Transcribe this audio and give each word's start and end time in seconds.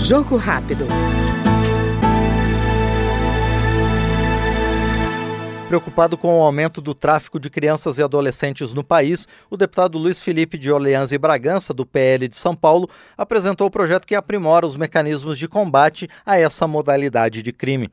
Jogo 0.00 0.36
rápido. 0.36 0.86
Preocupado 5.72 6.18
com 6.18 6.38
o 6.38 6.42
aumento 6.42 6.82
do 6.82 6.92
tráfico 6.92 7.40
de 7.40 7.48
crianças 7.48 7.96
e 7.96 8.02
adolescentes 8.02 8.74
no 8.74 8.84
país, 8.84 9.26
o 9.48 9.56
deputado 9.56 9.96
Luiz 9.96 10.20
Felipe 10.20 10.58
de 10.58 10.70
Orleans 10.70 11.12
e 11.12 11.18
Bragança, 11.18 11.72
do 11.72 11.86
PL 11.86 12.28
de 12.28 12.36
São 12.36 12.54
Paulo, 12.54 12.90
apresentou 13.16 13.68
o 13.68 13.70
projeto 13.70 14.06
que 14.06 14.14
aprimora 14.14 14.66
os 14.66 14.76
mecanismos 14.76 15.38
de 15.38 15.48
combate 15.48 16.10
a 16.26 16.38
essa 16.38 16.66
modalidade 16.66 17.40
de 17.40 17.52
crime. 17.52 17.90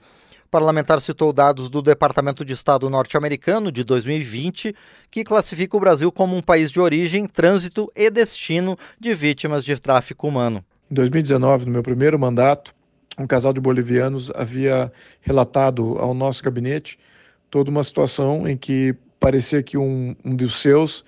O 0.49 0.51
parlamentar 0.51 0.99
citou 0.99 1.31
dados 1.31 1.69
do 1.69 1.79
Departamento 1.79 2.43
de 2.43 2.53
Estado 2.53 2.89
norte-americano 2.89 3.71
de 3.71 3.83
2020, 3.83 4.73
que 5.11 5.23
classifica 5.23 5.77
o 5.77 5.79
Brasil 5.79 6.11
como 6.11 6.35
um 6.35 6.41
país 6.41 6.71
de 6.71 6.79
origem, 6.79 7.27
trânsito 7.27 7.87
e 7.95 8.09
destino 8.09 8.75
de 8.99 9.13
vítimas 9.13 9.63
de 9.63 9.79
tráfico 9.79 10.27
humano. 10.27 10.65
Em 10.89 10.95
2019, 10.95 11.67
no 11.67 11.71
meu 11.71 11.83
primeiro 11.83 12.17
mandato, 12.17 12.73
um 13.15 13.27
casal 13.27 13.53
de 13.53 13.61
bolivianos 13.61 14.31
havia 14.33 14.91
relatado 15.21 15.99
ao 15.99 16.15
nosso 16.15 16.43
gabinete 16.43 16.97
toda 17.51 17.69
uma 17.69 17.83
situação 17.83 18.47
em 18.47 18.57
que 18.57 18.95
parecia 19.19 19.61
que 19.61 19.77
um, 19.77 20.15
um 20.25 20.35
dos 20.35 20.55
seus 20.55 21.01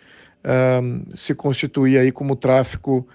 uh, 0.43 1.17
se 1.17 1.33
constituía 1.33 2.01
aí 2.01 2.11
como 2.11 2.35
tráfico 2.35 3.07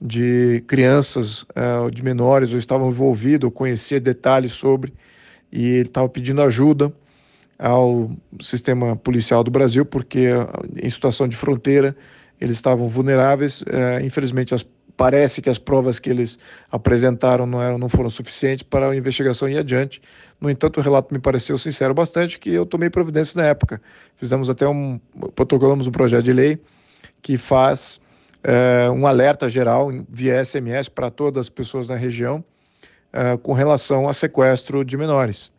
de 0.00 0.64
crianças, 0.66 1.42
uh, 1.42 1.90
de 1.90 2.02
menores, 2.02 2.52
ou 2.52 2.58
estavam 2.58 2.88
envolvidos, 2.88 3.44
ou 3.44 3.50
conhecia 3.50 4.00
detalhes 4.00 4.54
sobre, 4.54 4.94
e 5.54 5.66
ele 5.66 5.82
estava 5.82 6.08
pedindo 6.08 6.42
ajuda 6.42 6.92
ao 7.56 8.10
sistema 8.40 8.96
policial 8.96 9.44
do 9.44 9.50
Brasil, 9.50 9.86
porque 9.86 10.30
em 10.76 10.90
situação 10.90 11.28
de 11.28 11.36
fronteira 11.36 11.96
eles 12.40 12.56
estavam 12.56 12.88
vulneráveis. 12.88 13.62
Uh, 13.62 14.04
infelizmente, 14.04 14.52
as 14.52 14.66
parece 14.96 15.42
que 15.42 15.50
as 15.50 15.58
provas 15.58 15.98
que 15.98 16.08
eles 16.08 16.38
apresentaram 16.70 17.46
não, 17.46 17.60
eram, 17.60 17.78
não 17.78 17.88
foram 17.88 18.08
suficientes 18.08 18.62
para 18.62 18.90
a 18.90 18.96
investigação 18.96 19.48
ir 19.48 19.58
adiante. 19.58 20.00
No 20.40 20.48
entanto, 20.48 20.78
o 20.78 20.80
relato 20.80 21.12
me 21.12 21.18
pareceu 21.18 21.58
sincero 21.58 21.92
bastante 21.92 22.38
que 22.38 22.50
eu 22.50 22.64
tomei 22.64 22.88
providência 22.88 23.40
na 23.40 23.48
época. 23.48 23.80
Fizemos 24.16 24.48
até 24.48 24.68
um, 24.68 25.00
protocolamos 25.34 25.88
um 25.88 25.90
projeto 25.90 26.22
de 26.22 26.32
lei 26.32 26.60
que 27.20 27.36
faz 27.36 28.00
é, 28.42 28.88
um 28.90 29.04
alerta 29.04 29.48
geral 29.48 29.90
via 30.08 30.44
SMS 30.44 30.88
para 30.88 31.10
todas 31.10 31.46
as 31.46 31.48
pessoas 31.48 31.88
na 31.88 31.96
região 31.96 32.44
é, 33.14 33.36
com 33.36 33.52
relação 33.52 34.08
a 34.08 34.12
sequestro 34.12 34.84
de 34.84 34.96
menores. 34.96 35.52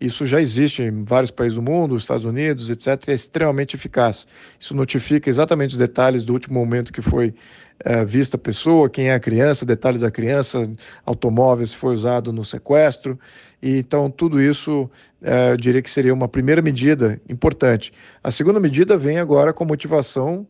Isso 0.00 0.26
já 0.26 0.40
existe 0.40 0.82
em 0.82 1.04
vários 1.04 1.30
países 1.30 1.54
do 1.54 1.62
mundo, 1.62 1.96
Estados 1.96 2.24
Unidos, 2.24 2.68
etc., 2.68 3.08
é 3.08 3.14
extremamente 3.14 3.76
eficaz. 3.76 4.26
Isso 4.58 4.74
notifica 4.74 5.30
exatamente 5.30 5.70
os 5.70 5.78
detalhes 5.78 6.24
do 6.24 6.32
último 6.32 6.58
momento 6.58 6.92
que 6.92 7.00
foi 7.00 7.32
é, 7.78 8.04
vista 8.04 8.36
a 8.36 8.38
pessoa, 8.38 8.90
quem 8.90 9.08
é 9.08 9.14
a 9.14 9.20
criança, 9.20 9.64
detalhes 9.64 10.00
da 10.00 10.10
criança, 10.10 10.68
automóveis 11.04 11.72
foi 11.72 11.94
usado 11.94 12.32
no 12.32 12.44
sequestro. 12.44 13.18
E, 13.62 13.78
então, 13.78 14.10
tudo 14.10 14.42
isso 14.42 14.90
é, 15.22 15.52
eu 15.52 15.56
diria 15.56 15.80
que 15.80 15.90
seria 15.90 16.12
uma 16.12 16.26
primeira 16.26 16.60
medida 16.60 17.20
importante. 17.28 17.92
A 18.22 18.32
segunda 18.32 18.58
medida 18.58 18.98
vem 18.98 19.18
agora 19.18 19.52
com 19.52 19.64
motivação 19.64 20.46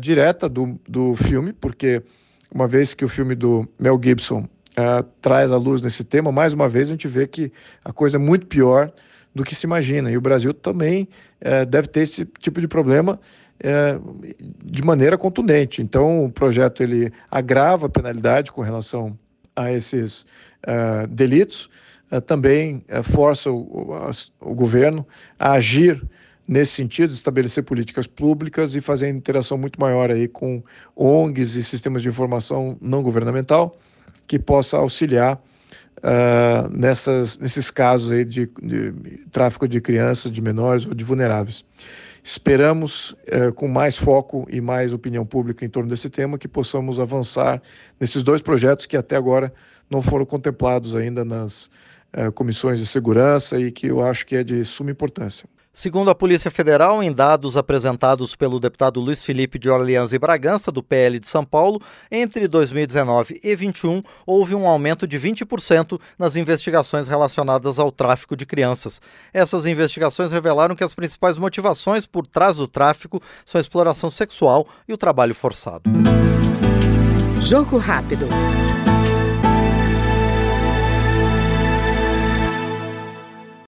direta 0.00 0.48
do, 0.48 0.80
do 0.88 1.14
filme, 1.14 1.52
porque 1.52 2.02
uma 2.50 2.66
vez 2.66 2.94
que 2.94 3.04
o 3.04 3.08
filme 3.08 3.34
do 3.34 3.68
Mel 3.78 4.00
Gibson 4.02 4.48
uh, 4.78 5.02
traz 5.20 5.50
à 5.52 5.56
luz 5.56 5.80
nesse 5.82 6.04
tema, 6.04 6.30
mais 6.30 6.52
uma 6.52 6.68
vez 6.68 6.88
a 6.88 6.92
gente 6.92 7.08
vê 7.08 7.26
que 7.26 7.52
a 7.84 7.92
coisa 7.92 8.16
é 8.16 8.20
muito 8.20 8.46
pior 8.46 8.92
do 9.34 9.44
que 9.44 9.54
se 9.54 9.66
imagina. 9.66 10.10
E 10.10 10.16
o 10.16 10.20
Brasil 10.20 10.52
também 10.54 11.08
uh, 11.40 11.66
deve 11.66 11.88
ter 11.88 12.00
esse 12.00 12.24
tipo 12.38 12.60
de 12.60 12.68
problema 12.68 13.18
uh, 13.60 14.36
de 14.64 14.82
maneira 14.82 15.16
contundente. 15.16 15.82
Então, 15.82 16.24
o 16.24 16.30
projeto 16.30 16.82
ele 16.82 17.12
agrava 17.30 17.86
a 17.86 17.90
penalidade 17.90 18.52
com 18.52 18.62
relação 18.62 19.18
a 19.54 19.72
esses 19.72 20.26
delitos, 21.08 21.70
também 22.26 22.84
força 23.04 23.50
o, 23.50 24.10
o 24.40 24.54
governo 24.54 25.06
a 25.38 25.52
agir 25.52 26.02
nesse 26.46 26.72
sentido, 26.72 27.14
estabelecer 27.14 27.64
políticas 27.64 28.06
públicas 28.06 28.74
e 28.74 28.80
fazer 28.80 29.08
interação 29.08 29.56
muito 29.56 29.80
maior 29.80 30.10
aí 30.10 30.28
com 30.28 30.62
ONGs 30.94 31.54
e 31.54 31.64
sistemas 31.64 32.02
de 32.02 32.08
informação 32.08 32.76
não 32.82 33.02
governamental 33.02 33.78
que 34.26 34.38
possa 34.38 34.76
auxiliar 34.76 35.40
uh, 35.98 36.68
nessas, 36.70 37.38
nesses 37.38 37.70
casos 37.70 38.12
aí 38.12 38.24
de, 38.24 38.50
de, 38.60 38.92
tráfico 39.30 39.66
de 39.68 39.80
crianças, 39.80 40.30
de 40.30 40.40
menores 40.40 40.86
ou 40.86 40.94
de 40.94 41.04
vulneráveis. 41.04 41.64
Esperamos, 42.22 43.12
uh, 43.12 43.52
com 43.54 43.68
mais 43.68 43.96
foco 43.96 44.46
e 44.50 44.60
mais 44.60 44.92
opinião 44.92 45.24
pública 45.24 45.64
em 45.64 45.68
torno 45.68 45.88
desse 45.88 46.10
tema, 46.10 46.38
que 46.38 46.48
possamos 46.48 46.98
avançar 46.98 47.62
nesses 48.00 48.22
dois 48.22 48.42
projetos 48.42 48.86
que 48.86 48.96
até 48.96 49.16
agora 49.16 49.52
não 49.88 50.02
foram 50.02 50.26
contemplados 50.26 50.96
ainda 50.96 51.24
nas 51.24 51.70
uh, 52.16 52.32
comissões 52.34 52.78
de 52.78 52.86
segurança 52.86 53.58
e 53.60 53.70
que 53.70 53.86
eu 53.86 54.04
acho 54.04 54.26
que 54.26 54.36
é 54.36 54.42
de 54.42 54.64
suma 54.64 54.90
importância. 54.90 55.48
Segundo 55.78 56.10
a 56.10 56.14
Polícia 56.14 56.50
Federal, 56.50 57.02
em 57.02 57.12
dados 57.12 57.54
apresentados 57.54 58.34
pelo 58.34 58.58
deputado 58.58 58.98
Luiz 58.98 59.22
Felipe 59.22 59.58
de 59.58 59.68
Orleans 59.68 60.10
e 60.14 60.18
Bragança, 60.18 60.72
do 60.72 60.82
PL 60.82 61.20
de 61.20 61.26
São 61.26 61.44
Paulo, 61.44 61.82
entre 62.10 62.48
2019 62.48 63.34
e 63.44 63.54
2021 63.54 64.02
houve 64.24 64.54
um 64.54 64.66
aumento 64.66 65.06
de 65.06 65.18
20% 65.18 66.00
nas 66.18 66.34
investigações 66.34 67.08
relacionadas 67.08 67.78
ao 67.78 67.92
tráfico 67.92 68.34
de 68.34 68.46
crianças. 68.46 69.02
Essas 69.34 69.66
investigações 69.66 70.32
revelaram 70.32 70.74
que 70.74 70.82
as 70.82 70.94
principais 70.94 71.36
motivações 71.36 72.06
por 72.06 72.26
trás 72.26 72.56
do 72.56 72.66
tráfico 72.66 73.20
são 73.44 73.58
a 73.58 73.60
exploração 73.60 74.10
sexual 74.10 74.66
e 74.88 74.94
o 74.94 74.96
trabalho 74.96 75.34
forçado. 75.34 75.90
Jogo 77.38 77.76
rápido. 77.76 78.26